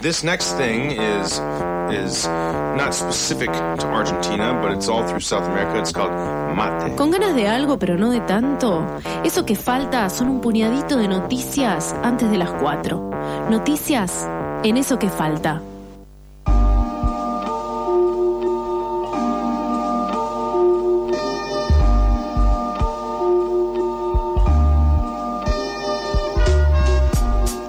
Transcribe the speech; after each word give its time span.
This 0.00 0.22
next 0.22 0.52
thing 0.56 0.92
is 0.92 1.40
is 1.90 2.24
not 2.76 2.94
specific 2.94 3.50
to 3.50 3.86
Argentina, 3.86 4.56
but 4.62 4.70
it's 4.70 4.88
all 4.88 5.04
through 5.08 5.18
South 5.20 5.42
America. 5.48 5.80
It's 5.80 5.92
called 5.92 6.12
mate. 6.54 6.94
Con 6.96 7.10
ganas 7.10 7.34
de 7.34 7.48
algo, 7.48 7.80
pero 7.80 7.98
no 7.98 8.10
de 8.10 8.20
tanto. 8.20 8.86
Eso 9.24 9.44
que 9.44 9.56
falta 9.56 10.08
son 10.08 10.28
un 10.28 10.40
puñadito 10.40 10.98
de 10.98 11.08
noticias 11.08 11.96
antes 12.04 12.30
de 12.30 12.38
las 12.38 12.50
4. 12.50 13.48
Noticias 13.50 14.28
en 14.62 14.76
eso 14.76 15.00
que 15.00 15.08
falta. 15.08 15.60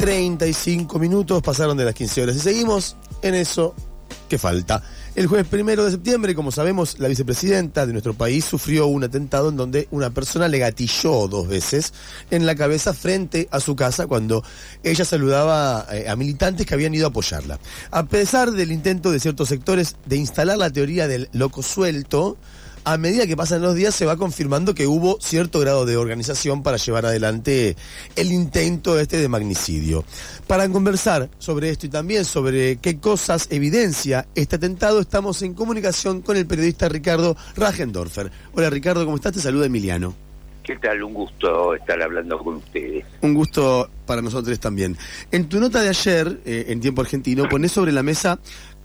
...35 0.10 1.00
minutos 1.00 1.40
pasaron 1.44 1.78
de 1.78 1.86
las 1.86 1.94
15 1.94 2.24
horas... 2.24 2.36
...y 2.36 2.40
seguimos 2.40 2.96
en 3.22 3.36
eso 3.36 3.76
que 4.28 4.40
falta. 4.40 4.82
El 5.14 5.28
jueves 5.28 5.48
primero 5.48 5.86
de 5.86 5.92
septiembre, 5.92 6.34
como 6.34 6.52
sabemos, 6.52 6.98
la 6.98 7.08
vicepresidenta 7.08 7.86
de 7.86 7.92
nuestro 7.92 8.16
país 8.16 8.44
sufrió 8.44 8.88
un 8.88 9.04
atentado 9.04 9.50
en 9.50 9.58
donde 9.58 9.88
una 9.92 10.10
persona 10.10 10.48
le 10.48 10.58
gatilló 10.58 11.28
dos 11.28 11.48
veces 11.48 11.94
en 12.32 12.48
la 12.48 12.56
cabeza 12.56 12.94
frente 12.94 13.48
a 13.52 13.60
su 13.60 13.76
casa 13.76 14.08
cuando 14.08 14.44
ella 14.82 15.06
saludaba 15.06 15.86
eh, 15.92 16.10
a 16.10 16.16
militantes 16.16 16.66
que 16.66 16.74
habían 16.74 16.96
ido 16.96 17.06
a 17.06 17.10
apoyarla. 17.10 17.60
A 17.92 18.06
pesar 18.08 18.52
del 18.52 18.72
intento 18.72 19.12
de 19.12 19.20
ciertos 19.20 19.50
sectores 19.50 19.96
de 20.08 20.18
instalar 20.18 20.58
la 20.58 20.72
teoría 20.72 21.08
del 21.08 21.30
loco 21.34 21.62
suelto, 21.62 22.36
a 22.84 22.98
medida 22.98 23.28
que 23.28 23.38
pasan 23.38 23.62
los 23.62 23.76
días 23.76 23.94
se 23.94 24.06
va 24.06 24.18
confirmando 24.18 24.74
que 24.74 24.88
hubo 24.88 25.20
cierto 25.20 25.60
grado 25.60 25.86
de 25.86 25.98
organización 25.98 26.64
para 26.64 26.78
llevar 26.78 27.06
adelante 27.06 27.76
el 28.16 28.32
intento 28.32 29.00
este 29.00 29.18
de 29.18 29.28
magnicidio. 29.28 30.04
Para 30.48 30.68
conversar 30.70 31.30
sobre 31.38 31.70
esto 31.70 31.86
y 31.86 31.90
también 31.90 32.26
sobre 32.26 32.78
qué 32.78 33.00
cosas 33.00 33.48
evidencia 33.52 34.28
este 34.36 34.56
atentado, 34.56 35.00
estamos 35.00 35.42
en 35.42 35.54
comunicación 35.54 36.22
con 36.22 36.38
el 36.38 36.48
periodista 36.48 36.90
Ricardo 36.90 37.36
Rajendorfer. 37.56 38.32
Hola 38.54 38.70
Ricardo, 38.70 39.06
¿cómo 39.06 39.18
estás? 39.18 39.34
Te 39.34 39.40
saluda 39.40 39.66
Emiliano. 39.66 40.16
¿Qué 40.70 40.76
tal? 40.76 41.02
Un 41.02 41.16
gusto 41.16 41.74
estar 41.74 42.00
hablando 42.00 42.38
con 42.38 42.58
ustedes. 42.58 43.04
Un 43.22 43.34
gusto 43.34 43.90
para 44.06 44.22
nosotros 44.22 44.60
también. 44.60 44.96
En 45.32 45.50
tu 45.50 45.60
nota 45.60 45.82
de 45.82 45.90
ayer, 45.90 46.42
eh, 46.46 46.66
en 46.68 46.80
Tiempo 46.80 47.02
Argentino, 47.02 47.50
pones 47.50 47.72
sobre 47.72 47.92
la 47.92 48.04
mesa 48.04 48.40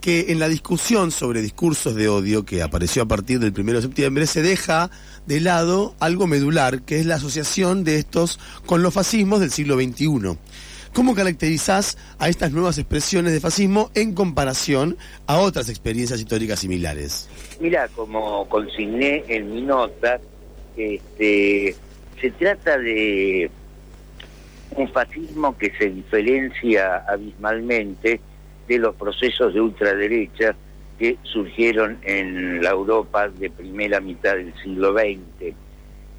que 0.04 0.26
en 0.28 0.38
la 0.38 0.50
discusión 0.50 1.10
sobre 1.10 1.40
discursos 1.40 1.94
de 1.94 2.10
odio 2.10 2.44
que 2.44 2.60
apareció 2.60 3.04
a 3.04 3.08
partir 3.08 3.38
del 3.40 3.58
1 3.58 3.72
de 3.72 3.80
septiembre 3.80 4.26
se 4.26 4.42
deja 4.42 4.90
de 5.24 5.40
lado 5.40 5.94
algo 5.98 6.26
medular, 6.26 6.82
que 6.82 6.98
es 7.00 7.06
la 7.06 7.14
asociación 7.14 7.84
de 7.84 7.96
estos 7.96 8.38
con 8.66 8.82
los 8.82 8.92
fascismos 8.92 9.40
del 9.40 9.50
siglo 9.50 9.76
XXI. 9.76 10.36
¿Cómo 10.92 11.14
caracterizás 11.14 11.96
a 12.18 12.28
estas 12.28 12.52
nuevas 12.52 12.76
expresiones 12.76 13.32
de 13.32 13.40
fascismo 13.40 13.90
en 13.94 14.12
comparación 14.12 14.98
a 15.26 15.38
otras 15.38 15.70
experiencias 15.70 16.20
históricas 16.20 16.60
similares? 16.60 17.30
Mira, 17.58 17.88
como 17.88 18.46
consigné 18.50 19.24
en 19.26 19.54
mi 19.54 19.62
nota, 19.62 20.20
este, 20.76 21.74
se 22.20 22.30
trata 22.32 22.76
de 22.76 23.50
un 24.76 24.86
fascismo 24.92 25.56
que 25.56 25.72
se 25.78 25.88
diferencia 25.88 27.06
abismalmente 27.08 28.20
de 28.66 28.78
los 28.78 28.94
procesos 28.94 29.52
de 29.54 29.60
ultraderecha 29.60 30.54
que 30.98 31.18
surgieron 31.22 31.98
en 32.02 32.62
la 32.62 32.70
Europa 32.70 33.28
de 33.28 33.50
primera 33.50 34.00
mitad 34.00 34.36
del 34.36 34.54
siglo 34.62 34.92
XX, 34.92 35.54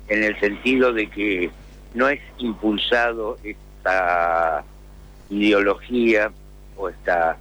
en 0.07 0.23
el 0.23 0.39
sentido 0.39 0.93
de 0.93 1.07
que 1.09 1.49
no 1.93 2.09
es 2.09 2.19
impulsado 2.38 3.38
esta 3.43 4.63
ideología 5.29 6.31
o 6.75 6.89
esta 6.89 7.38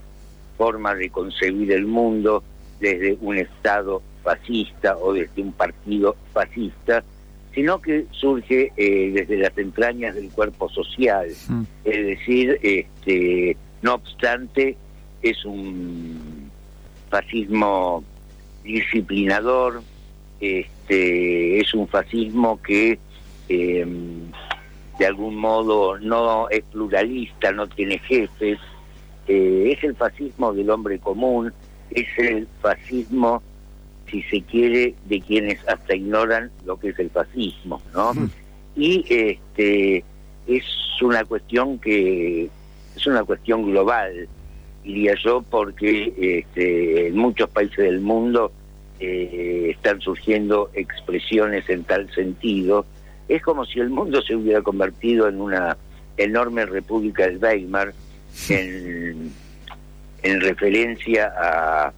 forma 0.56 0.94
de 0.94 1.10
concebir 1.10 1.72
el 1.72 1.86
mundo 1.86 2.42
desde 2.80 3.18
un 3.20 3.36
Estado 3.36 4.02
fascista 4.22 4.96
o 4.96 5.12
desde 5.12 5.42
un 5.42 5.52
partido 5.52 6.16
fascista, 6.32 7.04
sino 7.54 7.80
que 7.80 8.06
surge 8.10 8.72
eh, 8.76 9.10
desde 9.12 9.36
las 9.36 9.56
entrañas 9.58 10.14
del 10.14 10.30
cuerpo 10.30 10.68
social. 10.68 11.28
Mm. 11.48 11.62
Es 11.84 12.06
decir, 12.06 12.58
este, 12.62 13.56
no 13.82 13.94
obstante, 13.94 14.76
es 15.24 15.44
un 15.46 16.50
fascismo 17.08 18.04
disciplinador, 18.62 19.82
este, 20.40 21.60
es 21.60 21.72
un 21.74 21.88
fascismo 21.88 22.60
que 22.62 22.98
em, 23.48 24.30
de 24.98 25.06
algún 25.06 25.36
modo 25.36 25.98
no 25.98 26.48
es 26.50 26.62
pluralista, 26.64 27.52
no 27.52 27.66
tiene 27.66 27.98
jefes, 28.00 28.58
eh, 29.26 29.74
es 29.74 29.82
el 29.82 29.96
fascismo 29.96 30.52
del 30.52 30.68
hombre 30.68 30.98
común, 30.98 31.52
es 31.90 32.06
el 32.18 32.46
fascismo, 32.60 33.42
si 34.10 34.22
se 34.24 34.42
quiere, 34.42 34.94
de 35.06 35.20
quienes 35.22 35.66
hasta 35.66 35.96
ignoran 35.96 36.50
lo 36.66 36.78
que 36.78 36.90
es 36.90 36.98
el 36.98 37.08
fascismo, 37.08 37.80
¿no? 37.94 38.12
Y 38.76 39.04
este 39.08 40.04
es 40.46 40.64
una 41.00 41.24
cuestión 41.24 41.78
que 41.78 42.50
es 42.94 43.06
una 43.06 43.24
cuestión 43.24 43.64
global, 43.70 44.28
diría 44.84 45.14
yo, 45.24 45.42
porque 45.42 46.12
este, 46.16 47.08
en 47.08 47.16
muchos 47.16 47.48
países 47.48 47.78
del 47.78 48.00
mundo 48.00 48.52
eh, 49.00 49.70
están 49.70 50.00
surgiendo 50.00 50.70
expresiones 50.74 51.68
en 51.68 51.84
tal 51.84 52.12
sentido. 52.14 52.84
Es 53.28 53.42
como 53.42 53.64
si 53.64 53.80
el 53.80 53.88
mundo 53.88 54.20
se 54.22 54.36
hubiera 54.36 54.62
convertido 54.62 55.26
en 55.26 55.40
una 55.40 55.76
enorme 56.16 56.66
república 56.66 57.24
del 57.24 57.38
Weimar 57.38 57.92
en, 58.48 59.32
en 60.22 60.40
referencia 60.40 61.32
a, 61.36 61.92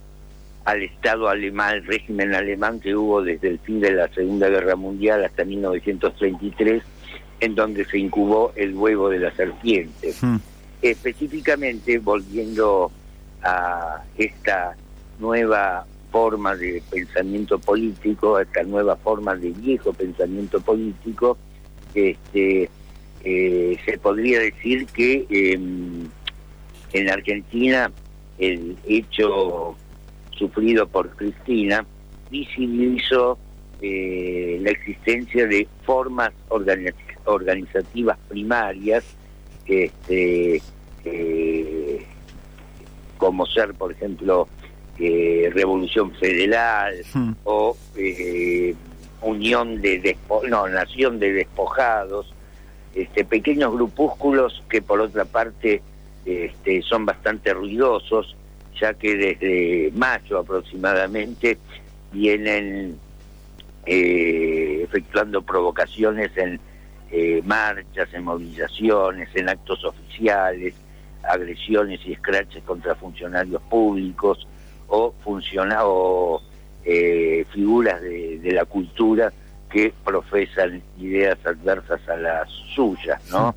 al 0.64 0.82
Estado 0.82 1.28
alemán, 1.28 1.74
el 1.74 1.86
régimen 1.86 2.34
alemán 2.34 2.80
que 2.80 2.94
hubo 2.94 3.22
desde 3.22 3.48
el 3.48 3.58
fin 3.58 3.80
de 3.80 3.92
la 3.92 4.08
Segunda 4.08 4.48
Guerra 4.48 4.76
Mundial 4.76 5.24
hasta 5.24 5.44
1933, 5.44 6.82
en 7.40 7.54
donde 7.54 7.84
se 7.84 7.98
incubó 7.98 8.52
el 8.54 8.74
huevo 8.74 9.10
de 9.10 9.18
la 9.18 9.32
serpiente. 9.32 10.14
Hmm 10.20 10.36
específicamente 10.82 11.98
volviendo 11.98 12.90
a 13.42 14.02
esta 14.16 14.76
nueva 15.18 15.86
forma 16.10 16.56
de 16.56 16.82
pensamiento 16.90 17.58
político, 17.58 18.36
a 18.36 18.42
esta 18.42 18.62
nueva 18.62 18.96
forma 18.96 19.34
de 19.34 19.50
viejo 19.50 19.92
pensamiento 19.92 20.60
político, 20.60 21.36
este, 21.94 22.68
eh, 23.24 23.76
se 23.84 23.98
podría 23.98 24.40
decir 24.40 24.86
que 24.86 25.26
em, 25.30 26.08
en 26.92 27.10
Argentina 27.10 27.90
el 28.38 28.76
hecho 28.86 29.76
sufrido 30.30 30.86
por 30.86 31.10
Cristina 31.16 31.84
visibilizó 32.30 33.38
eh, 33.80 34.58
la 34.62 34.70
existencia 34.70 35.46
de 35.46 35.66
formas 35.84 36.32
organizativas 36.48 38.18
primarias 38.28 39.04
este, 39.66 40.62
eh, 41.04 42.06
como 43.18 43.46
ser, 43.46 43.74
por 43.74 43.92
ejemplo, 43.92 44.48
eh, 44.98 45.50
Revolución 45.52 46.12
Federal 46.12 46.94
hmm. 47.12 47.32
o 47.44 47.76
eh, 47.96 48.74
Unión 49.22 49.80
de 49.80 50.16
no, 50.48 50.68
Nación 50.68 51.18
de 51.18 51.32
Despojados, 51.32 52.32
este, 52.94 53.24
pequeños 53.24 53.72
grupúsculos 53.72 54.62
que 54.70 54.82
por 54.82 55.00
otra 55.00 55.24
parte 55.24 55.82
este, 56.24 56.82
son 56.82 57.06
bastante 57.06 57.52
ruidosos, 57.52 58.36
ya 58.80 58.94
que 58.94 59.16
desde 59.16 59.90
mayo 59.94 60.38
aproximadamente 60.38 61.58
vienen 62.12 62.98
efectuando 63.86 65.42
provocaciones 65.42 66.36
en 66.36 66.58
eh, 67.10 67.42
marchas, 67.44 68.08
en 68.12 68.24
movilizaciones, 68.24 69.28
en 69.34 69.48
actos 69.48 69.84
oficiales, 69.84 70.74
agresiones 71.22 72.00
y 72.04 72.12
escraches 72.12 72.62
contra 72.64 72.94
funcionarios 72.94 73.62
públicos 73.62 74.46
o, 74.88 75.14
funciona 75.22 75.84
o 75.84 76.40
eh, 76.84 77.44
figuras 77.52 78.00
de, 78.00 78.52
la 78.52 78.64
cultura 78.64 79.32
que 79.70 79.92
profesan 80.04 80.82
ideas 80.98 81.38
adversas 81.44 82.00
a 82.08 82.16
las 82.16 82.48
suyas, 82.74 83.20
¿no? 83.30 83.54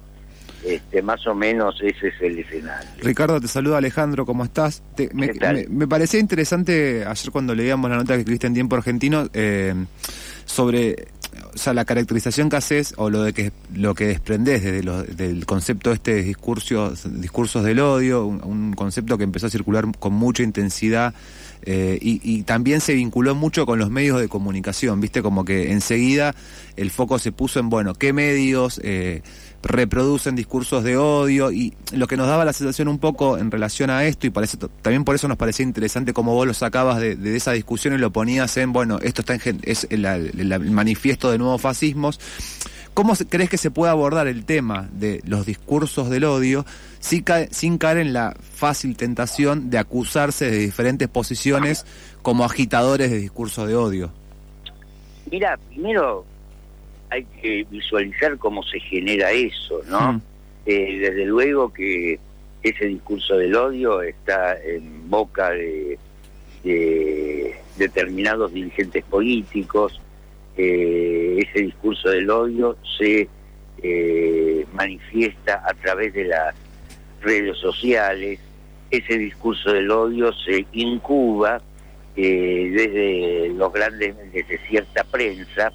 Este, 0.64 1.02
más 1.02 1.26
o 1.26 1.34
menos 1.34 1.80
ese 1.82 2.10
es 2.10 2.22
el 2.22 2.40
escenario. 2.40 2.90
Ricardo, 3.02 3.40
te 3.40 3.48
saluda 3.48 3.78
Alejandro, 3.78 4.26
¿cómo 4.26 4.44
estás? 4.44 4.84
me, 5.14 5.32
me, 5.70 5.88
parecía 5.88 6.20
interesante 6.20 7.06
ayer 7.06 7.32
cuando 7.32 7.56
leíamos 7.56 7.90
la 7.90 7.96
nota 7.96 8.16
que 8.16 8.20
escribiste 8.20 8.48
en 8.48 8.56
Tiempo 8.56 8.76
Argentino 8.76 9.30
eh, 9.34 9.74
sobre 10.44 11.08
o 11.54 11.58
sea, 11.58 11.74
la 11.74 11.86
caracterización 11.86 12.50
que 12.50 12.56
haces 12.56 12.94
o 12.98 13.10
lo 13.10 13.24
de 13.24 13.34
que 13.34 13.52
lo 13.74 13.96
que 13.96 14.08
desprendés 14.08 14.64
desde 14.64 14.82
del 15.16 15.46
concepto 15.46 15.92
este 15.92 16.16
de 16.16 16.24
discursos, 16.24 17.08
discursos 17.22 17.64
del 17.64 17.80
odio, 17.80 18.26
un, 18.26 18.74
concepto 18.74 19.18
que 19.18 19.24
empezó 19.24 19.48
a 19.48 19.50
circular 19.50 19.86
con 20.00 20.14
mucha 20.14 20.44
intensidad 20.44 21.14
eh, 21.64 21.98
y, 22.02 22.44
también 22.44 22.80
se 22.80 22.94
vinculó 22.94 23.36
mucho 23.36 23.66
con 23.66 23.80
los 23.80 23.90
medios 23.90 24.20
de 24.22 24.30
comunicación, 24.30 25.02
viste, 25.02 25.22
como 25.22 25.44
que 25.44 25.72
enseguida 25.72 26.34
el 26.78 26.90
foco 26.90 27.20
se 27.20 27.32
puso 27.32 27.60
en, 27.60 27.70
bueno, 27.70 27.94
qué 27.94 28.14
medios 28.14 28.80
eh, 28.84 29.22
reproducen 29.62 30.36
discursos 30.36 30.84
de 30.84 30.98
odio 30.98 31.52
y 31.52 31.74
lo 31.92 32.08
que 32.08 32.18
nos 32.18 32.28
daba 32.28 32.46
la 32.46 32.54
sensación 32.54 32.88
un 32.88 33.00
poco 33.00 33.38
en 33.38 33.52
relación 33.52 33.90
a 33.90 34.06
esto 34.06 34.28
y 34.28 34.32
también 34.82 35.04
por 35.04 35.16
eso 35.16 35.28
nos 35.28 35.38
parecía 35.38 35.64
interesante 35.64 36.14
como 36.14 36.34
vos 36.34 36.48
lo 36.48 36.54
sacabas 36.54 37.00
de, 37.00 37.36
esa 37.36 37.52
discusión 37.52 37.94
y 37.94 37.98
lo 37.98 38.12
ponías 38.12 38.56
en, 38.58 38.72
bueno, 38.72 39.00
esto 39.02 39.22
está 39.22 39.36
en, 39.36 39.60
es 39.64 39.88
el 39.90 40.72
manifiesto 40.72 41.32
de 41.32 41.38
nuevos 41.38 41.62
fascismos 41.62 42.20
¿Cómo 43.00 43.14
crees 43.30 43.50
que 43.50 43.58
se 43.58 43.72
puede 43.72 43.92
abordar 43.92 44.28
el 44.28 44.44
tema 44.44 44.90
de 44.92 45.22
los 45.26 45.46
discursos 45.46 46.10
del 46.10 46.26
odio 46.26 46.66
sin 47.00 47.24
caer, 47.24 47.98
en 47.98 48.12
la 48.12 48.36
fácil 48.42 48.98
tentación 48.98 49.70
de 49.70 49.78
acusarse 49.78 50.52
de 50.52 50.58
diferentes 50.58 51.08
posiciones 51.08 51.86
como 52.22 52.44
agitadores 52.44 53.10
de 53.10 53.18
discursos 53.18 53.70
de 53.70 53.76
odio? 53.78 54.12
Mira, 55.32 55.58
primero 55.70 56.26
hay 57.10 57.26
que 57.42 57.66
visualizar 57.70 58.38
cómo 58.38 58.64
se 58.64 58.80
genera 58.80 59.32
eso, 59.32 59.82
¿no? 59.88 60.14
Mm. 60.14 60.22
Eh, 60.66 61.00
desde 61.00 61.26
luego 61.26 61.74
que 61.74 62.20
ese 62.62 62.86
discurso 62.86 63.38
del 63.38 63.56
odio 63.56 64.02
está 64.02 64.62
en 64.62 65.10
boca 65.10 65.52
de 65.52 65.98
determinados 67.78 68.54
dirigentes 68.54 69.04
políticos, 69.06 70.00
ese 70.58 71.62
discurso 71.62 72.10
del 72.10 72.30
odio 72.30 72.76
se 72.98 73.30
eh, 73.82 74.66
manifiesta 74.74 75.64
a 75.66 75.74
través 75.74 76.14
de 76.14 76.26
las 76.26 76.54
redes 77.22 77.58
sociales, 77.58 78.40
ese 78.92 79.18
discurso 79.18 79.72
del 79.72 79.90
odio 79.90 80.34
se 80.34 80.66
incuba 80.74 81.62
eh, 82.16 82.72
desde 82.74 83.54
los 83.54 83.72
grandes, 83.72 84.16
desde 84.34 84.58
cierta 84.68 85.06
prensa, 85.06 85.72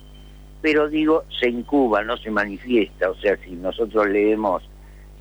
pero 0.64 0.88
digo, 0.88 1.24
se 1.38 1.50
incuba, 1.50 2.02
no 2.04 2.16
se 2.16 2.30
manifiesta, 2.30 3.10
o 3.10 3.14
sea, 3.16 3.36
si 3.36 3.50
nosotros 3.50 4.08
leemos 4.08 4.62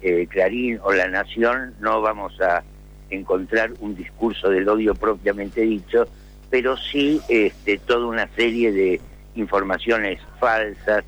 eh, 0.01 0.25
Clarín 0.30 0.80
o 0.81 0.94
La 0.94 1.10
Nación, 1.10 1.74
no 1.81 2.00
vamos 2.00 2.40
a 2.40 2.63
encontrar 3.10 3.74
un 3.81 3.94
discurso 3.94 4.50
del 4.50 4.69
odio 4.69 4.95
propiamente 4.95 5.60
dicho, 5.60 6.07
pero 6.50 6.78
sí 6.78 7.19
este, 7.28 7.78
toda 7.80 8.06
una 8.06 8.30
serie 8.38 8.72
de 8.72 9.01
informaciones 9.36 10.22
falsas, 10.40 11.04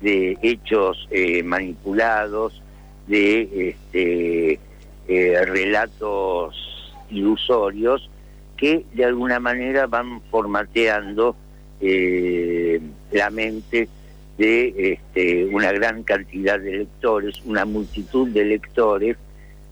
de 0.00 0.36
hechos 0.42 1.06
eh, 1.12 1.44
manipulados, 1.44 2.60
de 3.06 3.68
este, 3.68 4.58
eh, 5.06 5.44
relatos 5.44 6.92
ilusorios 7.08 8.10
que 8.56 8.84
de 8.94 9.04
alguna 9.04 9.38
manera 9.38 9.86
van 9.86 10.22
formateando 10.22 11.36
la 13.12 13.30
mente 13.30 13.88
de 14.38 14.92
este, 14.92 15.46
una 15.46 15.72
gran 15.72 16.02
cantidad 16.02 16.58
de 16.60 16.78
lectores, 16.78 17.40
una 17.44 17.64
multitud 17.64 18.28
de 18.28 18.44
lectores 18.44 19.16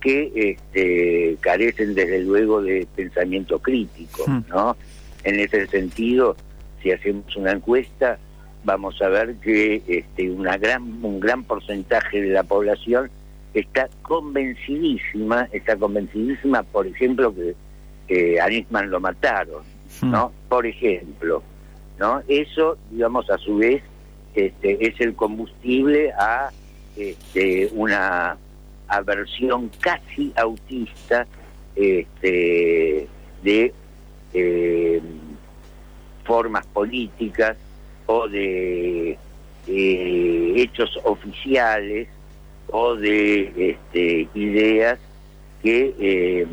que 0.00 0.32
este, 0.34 1.36
carecen 1.40 1.94
desde 1.94 2.20
luego 2.20 2.62
de 2.62 2.86
pensamiento 2.94 3.58
crítico, 3.58 4.24
hmm. 4.26 4.44
¿no? 4.48 4.76
En 5.24 5.40
ese 5.40 5.66
sentido, 5.66 6.36
si 6.82 6.92
hacemos 6.92 7.34
una 7.36 7.52
encuesta, 7.52 8.18
vamos 8.64 9.00
a 9.00 9.08
ver 9.08 9.36
que 9.36 9.82
este, 9.86 10.30
una 10.30 10.58
gran, 10.58 10.82
un 11.02 11.20
gran 11.20 11.44
porcentaje 11.44 12.20
de 12.20 12.30
la 12.30 12.42
población 12.42 13.10
está 13.54 13.88
convencidísima, 14.02 15.48
está 15.52 15.76
convencidísima, 15.76 16.62
por 16.62 16.86
ejemplo, 16.86 17.34
que 18.06 18.40
a 18.40 18.48
Nisman 18.48 18.90
lo 18.90 19.00
mataron, 19.00 19.62
hmm. 20.02 20.10
¿no? 20.10 20.32
Por 20.48 20.66
ejemplo, 20.66 21.42
¿no? 21.98 22.22
Eso, 22.28 22.76
digamos, 22.90 23.28
a 23.30 23.38
su 23.38 23.56
vez, 23.56 23.82
este, 24.34 24.86
es 24.86 25.00
el 25.00 25.14
combustible 25.14 26.12
a 26.12 26.50
este, 26.96 27.68
una 27.72 28.36
aversión 28.88 29.70
casi 29.80 30.32
autista 30.36 31.26
este, 31.74 33.08
de 33.42 33.72
eh, 34.32 35.00
formas 36.24 36.66
políticas 36.66 37.56
o 38.06 38.28
de 38.28 39.18
hechos 39.66 40.98
oficiales 41.04 42.08
o 42.70 42.94
de 42.96 43.76
ideas 44.34 44.98
que 45.62 45.94
eh, 45.98 46.46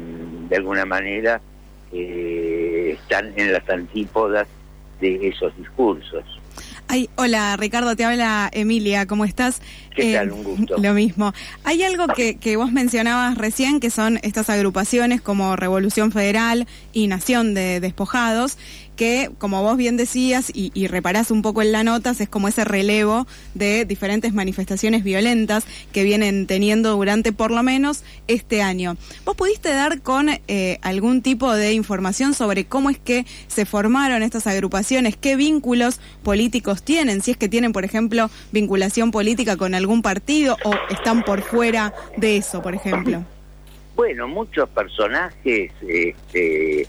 de 0.50 0.56
alguna 0.56 0.86
manera 0.86 1.42
eh, 1.92 2.98
están 2.98 3.34
en 3.36 3.52
las 3.52 3.70
antípodas 3.70 4.48
de 5.01 5.27
esos 5.27 5.56
discursos. 5.57 6.24
Ay, 6.88 7.09
hola 7.15 7.56
Ricardo, 7.57 7.95
te 7.95 8.03
habla 8.03 8.50
Emilia, 8.53 9.07
¿cómo 9.07 9.25
estás? 9.25 9.62
¿Qué 9.96 10.14
tal? 10.14 10.30
Eh, 10.30 10.32
Un 10.32 10.44
gusto. 10.44 10.78
Lo 10.78 10.94
mismo. 10.94 11.34
Hay 11.64 11.84
algo 11.84 12.08
que, 12.08 12.36
que 12.36 12.58
vos 12.58 12.72
mencionabas 12.72 13.38
recién, 13.38 13.80
que 13.80 13.90
son 13.90 14.20
estas 14.24 14.50
agrupaciones 14.50 15.22
como 15.22 15.56
Revolución 15.56 16.12
Federal 16.12 16.68
y 16.94 17.08
Nación 17.08 17.54
de 17.54 17.80
Despojados, 17.80 18.58
que, 19.02 19.32
como 19.40 19.64
vos 19.64 19.78
bien 19.78 19.98
decías 19.98 20.52
y, 20.54 20.72
y, 20.76 20.86
reparás 20.86 21.32
un 21.32 21.42
poco 21.42 21.64
en 21.64 21.72
la 21.72 21.84
notas, 21.84 22.22
es 22.22 22.30
como 22.30 22.48
ese 22.48 22.64
relevo 22.66 23.26
de 23.56 23.84
diferentes 23.86 24.32
manifestaciones 24.32 25.04
violentas 25.04 25.66
que 25.92 26.04
vienen 26.04 26.46
teniendo 26.46 26.92
durante 26.92 27.32
por 27.32 27.50
lo 27.50 27.64
menos 27.64 28.04
este 28.28 28.62
año. 28.62 28.98
¿Vos 29.26 29.36
pudiste 29.36 29.70
dar 29.70 30.02
con 30.02 30.30
eh, 30.30 30.78
algún 30.84 31.24
tipo 31.24 31.52
de 31.52 31.74
información 31.74 32.36
sobre 32.36 32.66
cómo 32.66 32.92
es 32.92 33.00
que 33.00 33.26
se 33.48 33.66
formaron 33.66 34.22
estas 34.22 34.46
agrupaciones, 34.46 35.18
qué 35.18 35.36
vínculos 35.36 36.00
políticos 36.22 36.84
tienen, 36.84 37.22
si 37.24 37.32
es 37.32 37.38
que 37.38 37.50
tienen, 37.50 37.74
por 37.74 37.86
ejemplo, 37.86 38.30
vinculación 38.52 39.10
política 39.10 39.58
con 39.58 39.74
algún 39.81 40.01
partido 40.01 40.56
o 40.63 40.74
están 40.89 41.24
por 41.24 41.42
fuera 41.42 41.94
de 42.18 42.38
eso, 42.38 42.62
por 42.62 42.74
ejemplo? 42.74 43.24
Bueno, 43.95 44.28
muchos 44.28 44.69
personajes... 44.69 45.72
Este, 45.81 46.88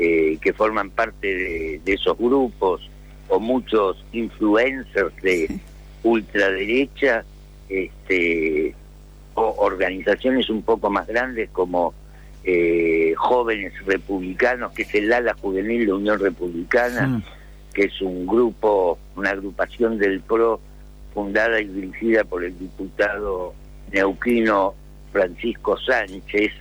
eh, 0.00 0.38
que 0.40 0.52
forman 0.52 0.90
parte 0.90 1.80
de, 1.84 1.92
esos 1.92 2.16
grupos 2.16 2.88
o 3.26 3.40
muchos 3.40 4.04
influencers 4.12 5.12
de 5.22 5.58
ultraderecha 6.04 7.24
este, 7.68 8.76
o 9.34 9.56
organizaciones 9.58 10.50
un 10.50 10.62
poco 10.62 10.88
más 10.88 11.04
grandes 11.08 11.50
como 11.50 11.94
eh, 12.44 13.12
jóvenes 13.16 13.72
republicanos, 13.86 14.70
que 14.70 14.82
es 14.82 14.94
el 14.94 15.12
ala 15.12 15.34
juvenil 15.34 15.86
de 15.86 15.92
Unión 15.92 16.20
Republicana, 16.20 17.20
que 17.74 17.86
es 17.86 18.00
un 18.00 18.24
grupo, 18.24 19.00
una 19.16 19.30
agrupación 19.30 19.98
del 19.98 20.20
PRO 20.20 20.60
fundada 21.18 21.60
y 21.60 21.64
dirigida 21.64 22.22
por 22.22 22.44
el 22.44 22.56
diputado 22.56 23.52
neuquino 23.90 24.72
Francisco 25.10 25.76
Sánchez, 25.76 26.52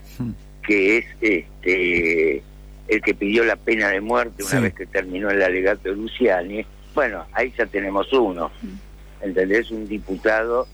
que 0.66 0.98
es 0.98 1.06
este 1.22 2.42
el 2.88 3.02
que 3.04 3.14
pidió 3.14 3.44
la 3.44 3.56
pena 3.56 3.90
de 3.90 4.02
muerte 4.02 4.44
una 4.44 4.62
vez 4.62 4.74
que 4.74 4.88
terminó 4.88 5.30
el 5.30 5.44
alegato 5.44 5.90
de 5.90 5.96
Luciani. 5.96 6.66
Bueno, 6.96 7.24
ahí 7.34 7.54
ya 7.56 7.68
tenemos 7.68 8.12
uno, 8.12 8.50
¿entendés? 9.22 9.70
Un 9.70 9.88
diputado 9.88 10.66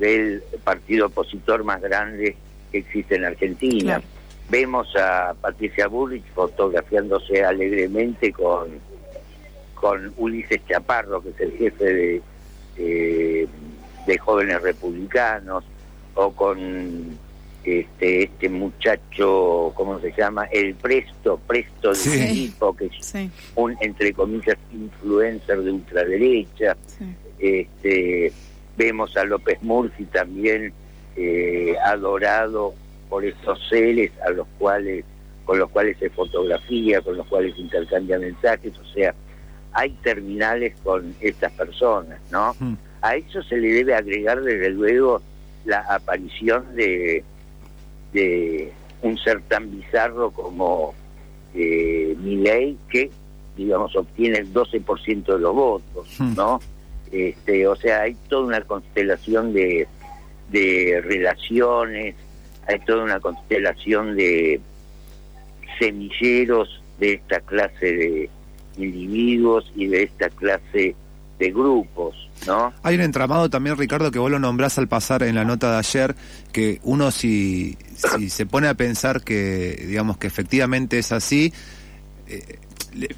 del 0.00 0.42
partido 0.64 1.06
opositor 1.06 1.62
más 1.62 1.80
grande 1.80 2.34
que 2.72 2.78
existe 2.78 3.14
en 3.14 3.26
Argentina. 3.26 4.02
Vemos 4.48 4.88
a 4.96 5.36
Patricia 5.40 5.86
Bullrich 5.86 6.26
fotografiándose 6.34 7.44
alegremente 7.44 8.32
con, 8.32 8.70
con 9.76 10.12
Ulises 10.16 10.66
Chaparro, 10.66 11.22
que 11.22 11.28
es 11.28 11.40
el 11.40 11.52
jefe 11.52 11.84
de, 11.84 12.22
eh, 12.82 13.46
de 14.06 14.18
jóvenes 14.18 14.62
republicanos, 14.62 15.64
o 16.14 16.32
con 16.32 17.18
este, 17.62 18.24
este 18.24 18.48
muchacho, 18.48 19.72
¿cómo 19.74 20.00
se 20.00 20.12
llama? 20.12 20.44
El 20.46 20.74
Presto, 20.74 21.38
Presto 21.46 21.92
de 21.92 22.26
tipo, 22.32 22.74
que 22.74 22.86
es 22.86 23.14
un, 23.54 23.76
entre 23.80 24.12
comillas, 24.14 24.56
influencer 24.72 25.60
de 25.62 25.70
ultraderecha. 25.70 26.76
Este, 27.38 28.32
vemos 28.76 29.16
a 29.16 29.24
López 29.24 29.62
Murphy 29.62 30.04
también 30.04 30.72
eh, 31.16 31.74
adorado 31.84 32.74
por 33.10 33.24
estos 33.24 33.58
seres 33.68 34.10
a 34.26 34.30
los 34.30 34.46
cuales 34.58 35.04
con 35.44 35.58
los 35.58 35.70
cuales 35.70 35.98
se 35.98 36.08
fotografía, 36.10 37.00
con 37.00 37.16
los 37.16 37.26
cuales 37.26 37.58
intercambia 37.58 38.18
mensajes, 38.18 38.72
o 38.78 38.84
sea, 38.94 39.12
hay 39.72 39.90
terminales 40.02 40.74
con 40.82 41.14
estas 41.20 41.52
personas, 41.52 42.20
¿no? 42.30 42.54
Hmm. 42.58 42.74
A 43.02 43.16
eso 43.16 43.42
se 43.42 43.56
le 43.56 43.68
debe 43.72 43.94
agregar 43.94 44.42
desde 44.42 44.70
luego 44.70 45.22
la 45.64 45.80
aparición 45.80 46.74
de 46.74 47.24
de 48.12 48.72
un 49.02 49.16
ser 49.18 49.40
tan 49.42 49.70
bizarro 49.70 50.30
como 50.30 50.94
eh, 51.54 52.16
que, 52.88 53.10
digamos, 53.56 53.94
obtiene 53.96 54.38
el 54.38 54.52
12% 54.52 55.24
de 55.24 55.38
los 55.38 55.54
votos, 55.54 56.08
hmm. 56.18 56.34
¿no? 56.34 56.60
Este, 57.10 57.66
o 57.66 57.74
sea, 57.76 58.02
hay 58.02 58.14
toda 58.28 58.46
una 58.46 58.60
constelación 58.62 59.52
de, 59.52 59.88
de 60.50 61.00
relaciones, 61.04 62.14
hay 62.68 62.78
toda 62.80 63.04
una 63.04 63.20
constelación 63.20 64.16
de 64.16 64.60
semilleros 65.78 66.82
de 66.98 67.14
esta 67.14 67.40
clase 67.40 67.86
de 67.86 68.30
individuos 68.82 69.70
y 69.74 69.86
de 69.86 70.04
esta 70.04 70.30
clase 70.30 70.94
de 71.38 71.50
grupos, 71.50 72.14
¿no? 72.46 72.72
Hay 72.82 72.96
un 72.96 73.00
entramado 73.00 73.48
también, 73.48 73.76
Ricardo, 73.76 74.10
que 74.10 74.18
vos 74.18 74.30
lo 74.30 74.38
nombrás 74.38 74.78
al 74.78 74.88
pasar 74.88 75.22
en 75.22 75.34
la 75.34 75.44
nota 75.44 75.72
de 75.72 75.78
ayer, 75.78 76.14
que 76.52 76.80
uno 76.82 77.10
si, 77.10 77.78
si 77.94 78.28
se 78.28 78.44
pone 78.46 78.68
a 78.68 78.74
pensar 78.74 79.22
que, 79.22 79.84
digamos, 79.86 80.18
que 80.18 80.26
efectivamente 80.26 80.98
es 80.98 81.12
así, 81.12 81.52
eh, 82.28 82.58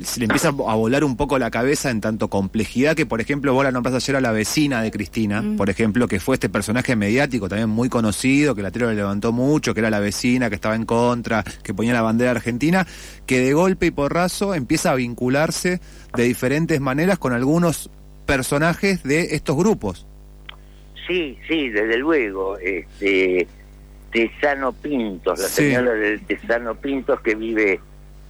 se 0.00 0.20
le 0.20 0.24
empieza 0.26 0.48
a 0.48 0.74
volar 0.74 1.04
un 1.04 1.16
poco 1.16 1.38
la 1.38 1.50
cabeza 1.50 1.90
en 1.90 2.00
tanto 2.00 2.28
complejidad 2.28 2.94
que, 2.94 3.06
por 3.06 3.20
ejemplo, 3.20 3.52
vos 3.54 3.64
la 3.64 3.72
nombrás 3.72 3.94
ayer 3.94 4.16
a 4.16 4.20
la 4.20 4.32
vecina 4.32 4.82
de 4.82 4.90
Cristina, 4.90 5.44
por 5.56 5.70
ejemplo, 5.70 6.08
que 6.08 6.20
fue 6.20 6.36
este 6.36 6.48
personaje 6.48 6.96
mediático 6.96 7.48
también 7.48 7.68
muy 7.68 7.88
conocido, 7.88 8.54
que 8.54 8.62
la 8.62 8.70
tele 8.70 8.88
le 8.88 8.94
levantó 8.94 9.32
mucho, 9.32 9.74
que 9.74 9.80
era 9.80 9.90
la 9.90 10.00
vecina, 10.00 10.48
que 10.48 10.56
estaba 10.56 10.74
en 10.74 10.84
contra, 10.84 11.44
que 11.62 11.74
ponía 11.74 11.92
la 11.92 12.02
bandera 12.02 12.32
argentina, 12.32 12.86
que 13.26 13.40
de 13.40 13.52
golpe 13.52 13.86
y 13.86 13.90
porrazo 13.90 14.54
empieza 14.54 14.92
a 14.92 14.94
vincularse 14.94 15.80
de 16.16 16.22
diferentes 16.24 16.80
maneras 16.80 17.18
con 17.18 17.32
algunos 17.32 17.90
personajes 18.26 19.02
de 19.02 19.34
estos 19.34 19.56
grupos. 19.56 20.06
Sí, 21.06 21.36
sí, 21.48 21.68
desde 21.68 21.96
luego. 21.98 22.58
Este, 22.58 23.46
Tesano 24.12 24.72
Pintos, 24.72 25.38
la 25.40 25.48
señora 25.48 25.92
del 25.94 26.20
Tesano 26.22 26.74
Pintos 26.74 27.20
que 27.20 27.34
vive 27.34 27.80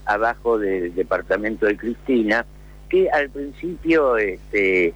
abajo 0.04 0.58
del 0.58 0.94
departamento 0.94 1.66
de 1.66 1.76
Cristina, 1.76 2.44
que 2.88 3.10
al 3.10 3.30
principio 3.30 4.16
este, 4.16 4.92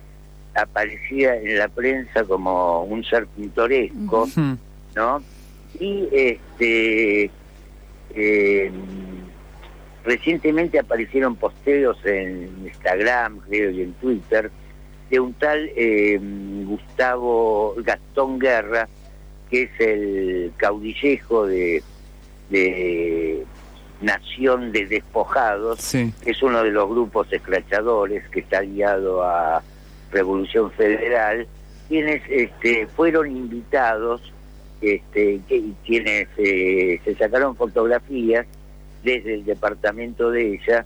aparecía 0.55 1.37
en 1.37 1.59
la 1.59 1.69
prensa 1.69 2.25
como 2.25 2.85
un 2.85 3.05
ser 3.05 3.27
pintoresco, 3.27 4.29
¿no? 4.95 5.23
Y 5.79 6.09
este 6.13 7.31
em, 8.15 8.73
recientemente 10.05 10.79
aparecieron 10.79 11.37
posteos 11.37 11.99
en 12.05 12.51
Instagram, 12.65 13.41
creo, 13.49 13.71
y 13.71 13.83
en 13.83 13.93
Twitter, 13.95 14.51
de 15.11 15.21
un 15.21 15.35
tal 15.35 15.71
em, 15.77 16.65
Gustavo 16.65 17.75
Gastón 17.79 18.39
Guerra, 18.39 18.89
que 19.51 19.63
es 19.63 19.81
el 19.81 20.53
caudillejo 20.57 21.47
de, 21.47 21.83
de 22.51 23.45
Nación 24.01 24.73
de 24.73 24.87
Despojados, 24.87 25.95
es 25.95 26.43
uno 26.43 26.63
de 26.63 26.71
los 26.71 26.89
grupos 26.89 27.33
escrachadores 27.33 28.29
que 28.29 28.41
está 28.41 28.59
aliado 28.59 29.23
a 29.23 29.63
Revolución 30.11 30.71
Federal, 30.73 31.47
quienes 31.89 32.23
este, 32.29 32.87
fueron 32.89 33.31
invitados, 33.31 34.21
este, 34.81 35.41
quienes 35.85 36.29
eh, 36.37 37.01
se 37.05 37.15
sacaron 37.15 37.57
fotografías 37.57 38.47
desde 39.03 39.35
el 39.35 39.45
departamento 39.45 40.31
de 40.31 40.55
ella, 40.55 40.85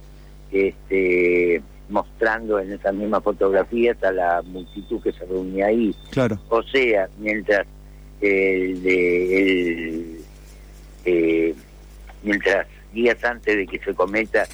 este, 0.52 1.62
mostrando 1.88 2.61
en 2.61 2.73
esas 2.73 2.95
mismas 2.95 3.23
fotografías 3.23 4.02
a 4.05 4.12
la 4.12 4.43
multitud 4.43 5.02
que 5.02 5.12
se 5.12 5.26
reunía 5.26 5.67
ahí. 5.67 5.95
Claro. 6.11 6.38
O 6.49 6.62
sea, 6.62 7.09
mientras 7.19 7.67
el, 8.21 8.87
el 8.87 10.21
eh, 11.05 11.55
mientras 12.23 12.67
días 12.92 13.23
antes 13.25 13.56
de 13.56 13.66
que 13.66 13.78
se 13.78 13.94
cometa 13.94 14.47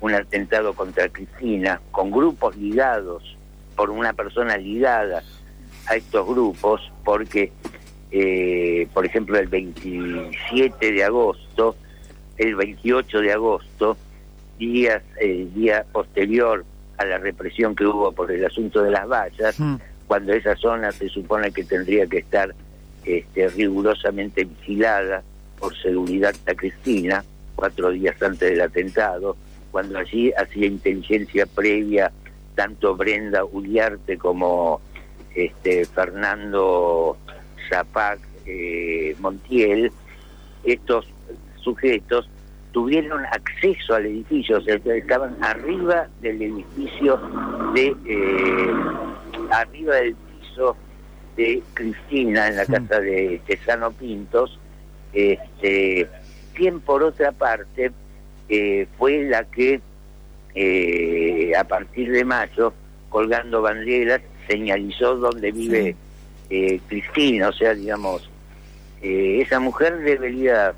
un 0.00 0.14
atentado 0.14 0.74
contra 0.74 1.08
Cristina, 1.08 1.80
con 1.90 2.10
grupos 2.10 2.56
ligados, 2.56 3.36
por 3.76 3.90
una 3.90 4.12
persona 4.12 4.56
ligada 4.56 5.22
a 5.86 5.96
estos 5.96 6.26
grupos, 6.26 6.92
porque, 7.04 7.52
eh, 8.10 8.88
por 8.92 9.06
ejemplo, 9.06 9.38
el 9.38 9.46
27 9.46 10.92
de 10.92 11.04
agosto, 11.04 11.76
el 12.36 12.54
28 12.54 13.20
de 13.20 13.32
agosto, 13.32 13.96
días, 14.58 15.02
el 15.20 15.52
día 15.54 15.84
posterior 15.92 16.64
a 16.98 17.04
la 17.04 17.18
represión 17.18 17.74
que 17.74 17.86
hubo 17.86 18.12
por 18.12 18.30
el 18.30 18.44
asunto 18.44 18.82
de 18.82 18.90
las 18.90 19.08
vallas, 19.08 19.58
hmm. 19.58 19.76
cuando 20.06 20.32
esa 20.32 20.56
zona 20.56 20.92
se 20.92 21.08
supone 21.08 21.52
que 21.52 21.64
tendría 21.64 22.06
que 22.06 22.18
estar 22.18 22.54
este, 23.04 23.48
rigurosamente 23.48 24.44
vigilada 24.44 25.22
por 25.58 25.76
seguridad 25.76 26.34
a 26.46 26.54
Cristina, 26.54 27.24
cuatro 27.54 27.90
días 27.90 28.20
antes 28.22 28.50
del 28.50 28.60
atentado, 28.60 29.36
cuando 29.70 29.98
allí 29.98 30.32
hacía 30.32 30.66
inteligencia 30.66 31.46
previa 31.46 32.12
tanto 32.54 32.94
Brenda 32.94 33.44
Uliarte 33.44 34.18
como 34.18 34.80
este, 35.34 35.84
Fernando 35.86 37.16
Zapac 37.68 38.20
eh, 38.46 39.16
Montiel, 39.20 39.90
estos 40.64 41.06
sujetos 41.62 42.28
tuvieron 42.72 43.24
acceso 43.26 43.94
al 43.94 44.06
edificio, 44.06 44.58
o 44.58 44.60
sea, 44.62 44.76
estaban 44.76 45.36
arriba 45.42 46.08
del 46.20 46.40
edificio 46.42 47.20
de, 47.74 47.94
eh, 48.06 48.70
arriba 49.50 49.96
del 49.96 50.14
piso 50.14 50.76
de 51.36 51.62
Cristina 51.74 52.48
en 52.48 52.56
la 52.56 52.66
casa 52.66 53.00
de 53.00 53.40
Tesano 53.46 53.90
Pintos, 53.92 54.58
este, 55.12 56.08
quien 56.54 56.80
por 56.80 57.02
otra 57.02 57.32
parte 57.32 57.92
eh, 58.48 58.86
fue 58.98 59.24
la 59.24 59.44
que 59.44 59.80
eh, 60.54 61.52
a 61.56 61.64
partir 61.64 62.10
de 62.10 62.24
mayo, 62.24 62.72
colgando 63.08 63.62
banderas, 63.62 64.20
señalizó 64.46 65.16
dónde 65.16 65.52
vive 65.52 65.96
eh, 66.50 66.80
Cristina, 66.88 67.48
o 67.48 67.52
sea, 67.52 67.74
digamos, 67.74 68.28
esa 69.00 69.58
mujer 69.58 69.98
debería 69.98 70.74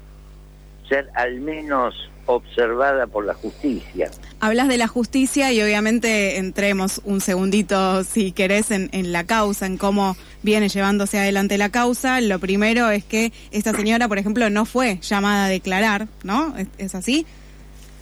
ser 0.88 1.10
al 1.14 1.40
menos 1.40 2.10
observada 2.26 3.06
por 3.06 3.24
la 3.24 3.34
justicia. 3.34 4.10
Hablas 4.40 4.68
de 4.68 4.78
la 4.78 4.88
justicia 4.88 5.52
y 5.52 5.62
obviamente 5.62 6.38
entremos 6.38 7.00
un 7.04 7.20
segundito, 7.20 8.04
si 8.04 8.32
querés, 8.32 8.70
en, 8.70 9.12
la 9.12 9.24
causa, 9.24 9.66
en 9.66 9.76
cómo 9.76 10.16
viene 10.42 10.68
llevándose 10.68 11.18
adelante 11.18 11.58
la 11.58 11.70
causa. 11.70 12.20
Lo 12.20 12.38
primero 12.38 12.90
es 12.90 13.04
que 13.04 13.32
esta 13.50 13.72
señora, 13.72 14.08
por 14.08 14.18
ejemplo, 14.18 14.50
no 14.50 14.64
fue 14.64 14.98
llamada 15.00 15.46
a 15.46 15.48
declarar, 15.48 16.08
¿no? 16.22 16.54
¿Es, 16.78 16.94
así? 16.94 17.26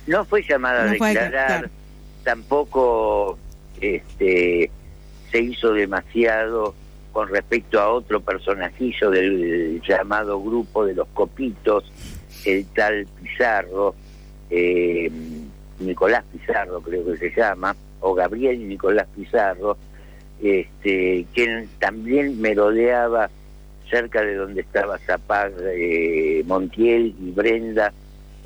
No 0.07 0.25
fue 0.25 0.43
llamada 0.43 0.83
a 0.83 0.87
declarar, 0.87 1.71
tampoco 2.25 3.39
este, 3.81 4.71
se 5.31 5.41
hizo 5.41 5.73
demasiado 5.73 6.75
con 7.13 7.29
respecto 7.29 7.79
a 7.79 7.89
otro 7.91 8.21
personajillo 8.21 9.11
del 9.11 9.83
llamado 9.87 10.41
grupo 10.43 10.85
de 10.87 10.95
los 10.95 11.09
copitos, 11.09 11.85
el 12.45 12.67
tal 12.67 13.07
Pizarro, 13.23 13.95
eh, 14.53 15.11
Nicolás 15.81 16.25
Pizarro 16.31 16.81
creo 16.83 17.05
que 17.07 17.17
se 17.17 17.31
llama, 17.35 17.75
o 18.01 18.15
Gabriel 18.15 18.69
Nicolás 18.69 19.09
Pizarro, 19.17 19.77
este, 20.43 21.25
quien 21.35 21.69
también 21.79 22.41
merodeaba 22.41 23.31
cerca 23.91 24.23
de 24.23 24.35
donde 24.35 24.61
estaba 24.61 24.99
Zapag, 24.99 25.53
eh, 25.75 26.43
Montiel 26.47 27.15
y 27.19 27.31
Brenda 27.31 27.93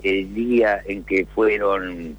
el 0.03 0.33
día 0.33 0.81
en 0.87 1.03
que 1.03 1.27
fueron 1.27 2.17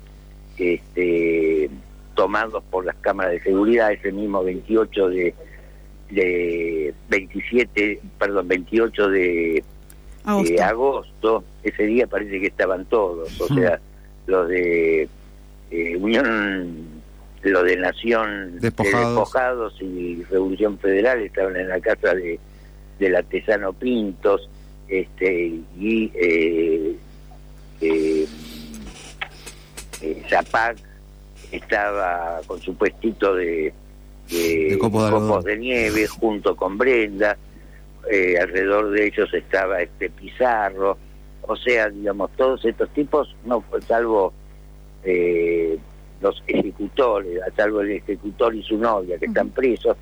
este, 0.57 1.69
tomados 2.15 2.63
por 2.69 2.85
las 2.85 2.95
cámaras 2.97 3.33
de 3.33 3.41
seguridad, 3.41 3.93
ese 3.93 4.11
mismo 4.11 4.43
28 4.43 5.09
de, 5.09 5.35
de 6.09 6.93
27, 7.09 8.01
perdón, 8.17 8.47
28 8.47 9.09
de 9.09 9.63
agosto. 10.61 11.43
ese 11.63 11.83
día 11.83 12.07
parece 12.07 12.39
que 12.39 12.47
estaban 12.47 12.85
todos, 12.85 13.39
o 13.39 13.47
sea, 13.47 13.79
los 14.25 14.47
de 14.47 15.07
eh, 15.71 15.97
Unión, 15.97 17.01
los 17.43 17.63
de 17.63 17.77
Nación 17.77 18.59
despojados. 18.59 19.75
y 19.81 20.23
Revolución 20.23 20.77
Federal 20.77 21.21
estaban 21.21 21.55
en 21.55 21.69
la 21.69 21.79
casa 21.79 22.13
de 22.13 22.39
del 22.99 23.15
artesano 23.15 23.73
Pintos, 23.73 24.49
este 24.87 25.59
y 25.79 26.11
eh, 26.15 26.95
eh, 27.81 28.27
Zapac 30.29 30.77
estaba 31.51 32.41
con 32.47 32.59
su 32.59 32.75
puestito 32.75 33.35
de, 33.35 33.73
de, 34.29 34.77
copos 34.79 35.43
de 35.43 35.57
nieve 35.57 36.07
junto 36.07 36.55
con 36.55 36.77
Brenda 36.77 37.37
eh, 38.09 38.37
alrededor 38.39 38.91
de 38.91 39.07
ellos 39.07 39.33
estaba 39.33 39.81
este 39.81 40.09
Pizarro, 40.09 40.97
o 41.41 41.55
sea, 41.55 41.89
digamos, 41.89 42.31
todos 42.35 42.63
estos 42.65 42.89
tipos, 42.89 43.35
no 43.45 43.63
salvo 43.87 44.33
eh, 45.03 45.77
los 46.21 46.43
ejecutores, 46.47 47.39
salvo 47.55 47.81
el 47.81 47.91
ejecutor 47.91 48.55
y 48.55 48.63
su 48.63 48.77
novia, 48.77 49.17
que 49.17 49.25
están 49.25 49.49
presos, 49.49 49.95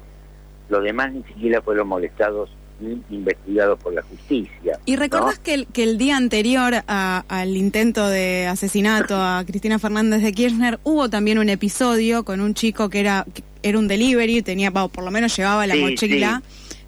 los 0.69 0.83
demás 0.83 1.13
ni 1.13 1.24
siquiera 1.24 1.62
fueron 1.62 1.88
molestados 1.88 2.50
ni 2.79 3.01
investigados 3.09 3.79
por 3.79 3.93
la 3.93 4.01
justicia. 4.01 4.79
¿Y 4.85 4.97
recuerdas 4.97 5.39
que, 5.39 5.53
el, 5.53 5.67
que 5.67 5.83
el 5.83 5.97
día 5.97 6.17
anterior 6.17 6.74
al 6.88 7.55
intento 7.55 8.07
de 8.09 8.47
asesinato 8.47 9.15
a 9.15 9.43
Cristina 9.45 9.79
Fernández 9.79 10.21
de 10.21 10.33
Kirchner 10.33 10.79
hubo 10.83 11.09
también 11.09 11.38
un 11.38 11.50
episodio 11.50 12.25
con 12.25 12.41
un 12.41 12.53
chico 12.53 12.89
que 12.89 13.00
era, 13.00 13.25
era 13.63 13.79
un 13.79 13.88
delivery, 13.88 14.41
tenía, 14.41 14.71
por 14.71 15.03
lo 15.03 15.12
menos 15.12 15.35
llevaba 15.38 15.65
la 15.67 15.75
mochila 15.75 16.41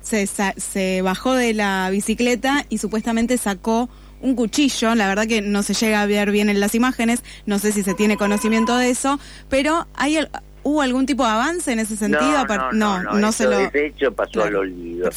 se, 0.08 0.26
se 0.26 1.02
bajó 1.02 1.36
de 1.36 1.54
la 1.54 1.90
bicicleta 1.92 2.66
y 2.70 2.78
supuestamente 2.78 3.38
sacó 3.38 3.90
un 4.22 4.36
cuchillo, 4.36 4.96
la 4.96 5.08
verdad 5.08 5.28
que 5.28 5.42
no 5.42 5.62
se 5.62 5.74
llega 5.74 6.02
a 6.02 6.06
ver 6.08 6.32
bien 6.32 6.50
en 6.50 6.60
las 6.60 6.74
imágenes, 6.74 7.24
no 7.46 7.60
sé 7.60 7.72
si 7.72 7.84
se 7.84 7.94
tiene 7.94 8.18
conocimiento 8.18 8.76
de 8.78 8.90
eso, 8.90 9.20
pero 9.50 9.88
hay 9.94 10.18
¿Hubo 10.64 10.82
algún 10.82 11.06
tipo 11.06 11.24
de 11.24 11.30
avance 11.30 11.72
en 11.72 11.80
ese 11.80 11.96
sentido? 11.96 12.46
No, 12.74 13.02
no, 13.02 13.14
no, 13.14 13.32
se 13.32 13.46
lo... 13.46 13.70
De 13.70 13.86
hecho 13.86 14.12
pasó 14.12 14.44
al 14.44 14.58
olvido. 14.58 15.10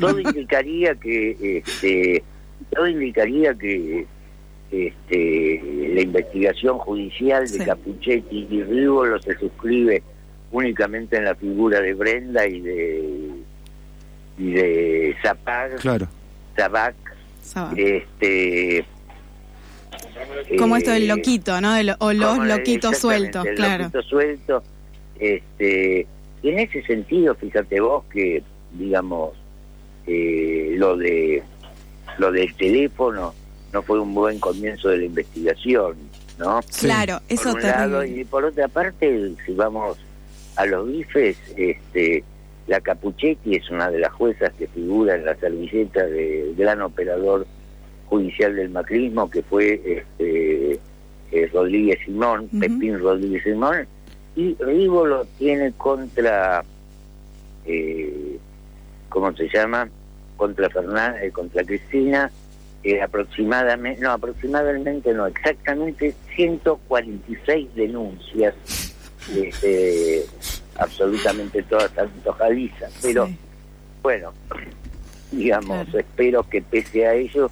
Todo 0.00 0.18
indicaría 0.18 0.96
que, 0.96 1.58
este, 1.58 2.24
todo 2.74 2.88
indicaría 2.88 3.54
que 3.54 4.04
este, 4.72 5.62
la 5.94 6.00
investigación 6.00 6.78
judicial 6.78 7.48
de 7.48 7.64
Capuchetti 7.64 8.48
y 8.50 8.64
Rívolo 8.64 9.22
se 9.22 9.38
suscribe 9.38 10.02
únicamente 10.50 11.18
en 11.18 11.26
la 11.26 11.36
figura 11.36 11.80
de 11.80 11.94
Brenda 11.94 12.44
y 12.48 12.60
de 12.60 13.35
y 14.38 14.52
de 14.52 15.16
Zapag, 15.22 15.76
claro. 15.76 16.08
Zabac, 16.56 16.94
este 17.76 18.84
como 20.58 20.76
esto 20.76 20.90
del 20.90 21.04
eh, 21.04 21.06
loquito, 21.06 21.60
¿no? 21.60 21.74
o 21.98 22.12
los 22.12 22.38
loquitos 22.38 22.98
sueltos, 22.98 23.46
claro. 23.56 23.84
Loquito 23.84 24.02
suelto 24.02 24.62
este, 25.18 26.06
en 26.42 26.58
ese 26.58 26.82
sentido, 26.82 27.34
fíjate 27.34 27.80
vos 27.80 28.04
que, 28.12 28.42
digamos, 28.72 29.32
eh, 30.06 30.74
lo 30.76 30.96
de 30.96 31.42
lo 32.18 32.32
del 32.32 32.54
teléfono 32.54 33.34
no 33.72 33.82
fue 33.82 34.00
un 34.00 34.14
buen 34.14 34.38
comienzo 34.38 34.88
de 34.88 34.98
la 34.98 35.04
investigación, 35.04 35.96
¿no? 36.38 36.60
Claro, 36.80 37.20
eso 37.28 37.52
por 37.52 37.60
un 37.60 37.66
lado, 37.66 38.04
y 38.04 38.24
por 38.24 38.44
otra 38.44 38.68
parte, 38.68 39.32
si 39.44 39.52
vamos 39.52 39.98
a 40.56 40.64
los 40.66 40.86
bifes, 40.86 41.36
este, 41.56 42.24
la 42.66 42.80
Capuchetti 42.80 43.54
es 43.54 43.70
una 43.70 43.90
de 43.90 44.00
las 44.00 44.12
juezas 44.12 44.52
que 44.54 44.66
figura 44.66 45.14
en 45.14 45.24
la 45.24 45.36
servilleta 45.36 46.04
del 46.04 46.54
gran 46.56 46.82
operador 46.82 47.46
judicial 48.06 48.56
del 48.56 48.70
macrismo, 48.70 49.30
que 49.30 49.42
fue 49.42 49.80
este, 49.84 50.80
eh, 51.32 51.50
Rodríguez 51.52 51.98
Simón, 52.04 52.48
Pepín 52.48 52.98
Rodríguez 52.98 53.42
Simón, 53.44 53.86
y 54.34 54.56
lo 54.60 55.24
tiene 55.38 55.72
contra, 55.72 56.64
eh, 57.64 58.38
¿cómo 59.08 59.32
se 59.34 59.48
llama? 59.48 59.88
Contra 60.36 60.68
Fernanda, 60.68 61.22
eh, 61.22 61.30
contra 61.30 61.64
Cristina, 61.64 62.30
aproximadamente, 63.02 64.00
no, 64.00 64.12
aproximadamente 64.12 65.12
no, 65.12 65.26
exactamente 65.26 66.14
146 66.36 67.74
denuncias, 67.74 68.54
este, 69.36 70.24
absolutamente 70.78 71.62
todas 71.62 71.96
antojadizas, 71.98 72.92
pero 73.02 73.28
bueno, 74.02 74.32
digamos, 75.32 75.92
espero 75.94 76.48
que 76.48 76.62
pese 76.62 77.06
a 77.06 77.14
ello 77.14 77.50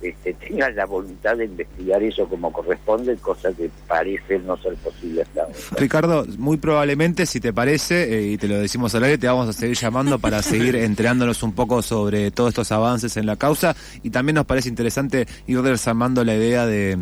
este, 0.00 0.32
tengan 0.34 0.76
la 0.76 0.86
voluntad 0.86 1.36
de 1.36 1.46
investigar 1.46 2.00
eso 2.04 2.28
como 2.28 2.52
corresponde, 2.52 3.16
cosa 3.16 3.52
que 3.52 3.68
parece 3.88 4.38
no 4.38 4.56
ser 4.58 4.74
posible 4.74 5.22
hasta 5.22 5.42
ahora. 5.42 5.54
Ricardo, 5.76 6.26
muy 6.38 6.56
probablemente, 6.56 7.26
si 7.26 7.40
te 7.40 7.52
parece, 7.52 8.16
eh, 8.16 8.32
y 8.32 8.38
te 8.38 8.46
lo 8.46 8.58
decimos 8.58 8.94
al 8.94 9.02
aire, 9.02 9.18
te 9.18 9.26
vamos 9.26 9.48
a 9.48 9.52
seguir 9.52 9.76
llamando 9.76 10.20
para 10.20 10.40
seguir 10.40 10.76
enterándonos 10.76 11.42
un 11.42 11.52
poco 11.52 11.82
sobre 11.82 12.30
todos 12.30 12.50
estos 12.50 12.70
avances 12.70 13.16
en 13.16 13.26
la 13.26 13.34
causa. 13.34 13.74
Y 14.04 14.10
también 14.10 14.36
nos 14.36 14.46
parece 14.46 14.68
interesante 14.68 15.26
ir 15.48 15.60
desarmando 15.62 16.22
la 16.22 16.36
idea 16.36 16.64
de 16.64 16.96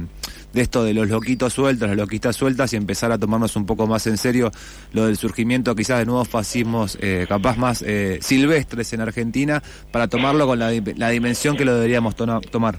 de 0.52 0.62
esto 0.62 0.84
de 0.84 0.94
los 0.94 1.08
loquitos 1.08 1.52
sueltos, 1.52 1.88
las 1.88 1.96
loquitas 1.96 2.36
sueltas 2.36 2.72
y 2.72 2.76
empezar 2.76 3.12
a 3.12 3.18
tomarnos 3.18 3.56
un 3.56 3.66
poco 3.66 3.86
más 3.86 4.06
en 4.06 4.16
serio 4.16 4.50
lo 4.92 5.06
del 5.06 5.16
surgimiento 5.16 5.74
quizás 5.74 5.98
de 5.98 6.06
nuevos 6.06 6.28
fascismos 6.28 6.98
eh, 7.00 7.26
capaz 7.28 7.56
más 7.56 7.82
eh, 7.82 8.18
silvestres 8.22 8.92
en 8.92 9.00
Argentina 9.00 9.62
para 9.90 10.08
tomarlo 10.08 10.46
con 10.46 10.58
la, 10.58 10.70
la 10.96 11.10
dimensión 11.10 11.56
que 11.56 11.64
lo 11.64 11.74
deberíamos 11.74 12.16
tomar. 12.16 12.78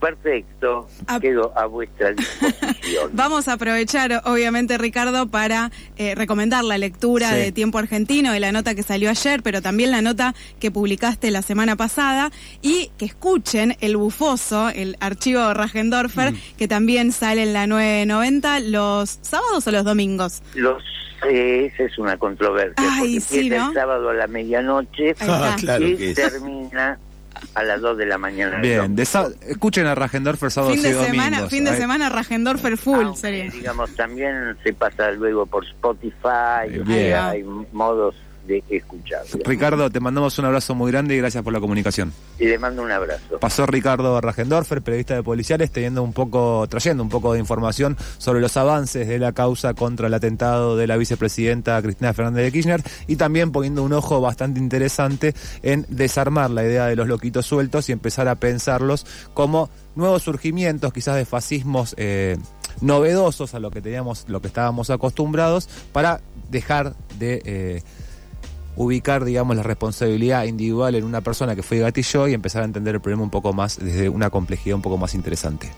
Perfecto, 0.00 0.88
quedo 1.20 1.56
a 1.56 1.66
vuestra 1.66 2.12
disposición. 2.12 3.10
Vamos 3.14 3.48
a 3.48 3.54
aprovechar, 3.54 4.22
obviamente, 4.24 4.76
Ricardo, 4.76 5.26
para 5.26 5.70
eh, 5.96 6.14
recomendar 6.14 6.64
la 6.64 6.76
lectura 6.76 7.32
de 7.32 7.50
Tiempo 7.50 7.78
Argentino, 7.78 8.32
de 8.32 8.40
la 8.40 8.52
nota 8.52 8.74
que 8.74 8.82
salió 8.82 9.08
ayer, 9.08 9.42
pero 9.42 9.62
también 9.62 9.90
la 9.90 10.02
nota 10.02 10.34
que 10.60 10.70
publicaste 10.70 11.30
la 11.30 11.40
semana 11.40 11.76
pasada, 11.76 12.30
y 12.60 12.90
que 12.98 13.06
escuchen 13.06 13.76
el 13.80 13.96
bufoso, 13.96 14.68
el 14.68 14.96
archivo 15.00 15.54
Ragendorfer, 15.54 16.32
mm. 16.32 16.36
que 16.58 16.68
también 16.68 17.12
sale 17.12 17.44
en 17.44 17.54
la 17.54 17.66
990 17.66 18.60
los 18.60 19.18
sábados 19.22 19.66
o 19.66 19.70
los 19.70 19.84
domingos. 19.84 20.42
Los 20.54 20.82
eh, 21.28 21.70
esa 21.72 21.84
es 21.84 21.98
una 21.98 22.18
controversia. 22.18 22.74
Ay, 22.76 23.18
porque 23.20 23.46
el 23.46 23.72
sábado 23.72 24.10
a 24.10 24.14
la 24.14 24.26
medianoche 24.26 25.14
ah, 25.20 25.56
y 25.80 26.14
termina 26.14 26.98
a 27.54 27.62
las 27.62 27.80
2 27.80 27.98
de 27.98 28.06
la 28.06 28.18
mañana. 28.18 28.58
Bien, 28.58 28.96
escuchen 28.98 29.86
a 29.86 29.94
Ragendorfer 29.94 30.50
sábado 30.50 30.72
fin 30.74 30.82
de 30.82 30.94
semana, 30.94 31.48
Fin 31.48 31.64
de 31.64 31.76
semana 31.76 32.08
Ragendorfer 32.08 32.76
full 32.76 33.14
sería. 33.14 33.50
Digamos, 33.50 33.94
también 33.94 34.56
se 34.62 34.72
pasa 34.72 35.10
luego 35.12 35.46
por 35.46 35.64
Spotify, 35.64 36.68
hay 37.14 37.44
modos 37.72 38.14
de 38.46 38.62
escuchar. 38.68 39.22
Ricardo, 39.44 39.90
te 39.90 40.00
mandamos 40.00 40.38
un 40.38 40.44
abrazo 40.44 40.74
muy 40.74 40.90
grande 40.90 41.14
y 41.14 41.18
gracias 41.18 41.42
por 41.42 41.52
la 41.52 41.60
comunicación. 41.60 42.12
Y 42.38 42.46
le 42.46 42.58
mando 42.58 42.82
un 42.82 42.90
abrazo. 42.90 43.38
Pasó 43.40 43.66
Ricardo 43.66 44.20
Ragendorfer, 44.20 44.82
periodista 44.82 45.14
de 45.14 45.22
policiales, 45.22 45.70
teniendo 45.70 46.02
un 46.02 46.12
poco, 46.12 46.66
trayendo 46.68 47.02
un 47.02 47.08
poco 47.08 47.32
de 47.32 47.38
información 47.38 47.96
sobre 48.18 48.40
los 48.40 48.56
avances 48.56 49.08
de 49.08 49.18
la 49.18 49.32
causa 49.32 49.74
contra 49.74 50.06
el 50.06 50.14
atentado 50.14 50.76
de 50.76 50.86
la 50.86 50.96
vicepresidenta 50.96 51.80
Cristina 51.82 52.12
Fernández 52.14 52.44
de 52.44 52.52
Kirchner 52.52 52.82
y 53.06 53.16
también 53.16 53.52
poniendo 53.52 53.82
un 53.82 53.92
ojo 53.92 54.20
bastante 54.20 54.60
interesante 54.60 55.34
en 55.62 55.86
desarmar 55.88 56.50
la 56.50 56.64
idea 56.64 56.86
de 56.86 56.96
los 56.96 57.08
loquitos 57.08 57.46
sueltos 57.46 57.88
y 57.88 57.92
empezar 57.92 58.28
a 58.28 58.36
pensarlos 58.36 59.06
como 59.34 59.70
nuevos 59.94 60.22
surgimientos, 60.22 60.92
quizás 60.92 61.16
de 61.16 61.24
fascismos 61.24 61.94
eh, 61.96 62.36
novedosos 62.80 63.54
a 63.54 63.60
lo 63.60 63.70
que 63.70 63.80
teníamos, 63.80 64.26
lo 64.28 64.40
que 64.40 64.48
estábamos 64.48 64.90
acostumbrados, 64.90 65.68
para 65.92 66.20
dejar 66.50 66.94
de 67.18 67.42
eh, 67.44 67.82
ubicar, 68.76 69.24
digamos, 69.24 69.56
la 69.56 69.62
responsabilidad 69.62 70.44
individual 70.44 70.94
en 70.94 71.04
una 71.04 71.20
persona 71.20 71.56
que 71.56 71.62
fue 71.62 71.78
gatillo 71.78 72.28
y 72.28 72.34
empezar 72.34 72.62
a 72.62 72.66
entender 72.66 72.94
el 72.94 73.00
problema 73.00 73.22
un 73.22 73.30
poco 73.30 73.52
más 73.52 73.78
desde 73.78 74.08
una 74.08 74.30
complejidad 74.30 74.76
un 74.76 74.82
poco 74.82 74.98
más 74.98 75.14
interesante. 75.14 75.70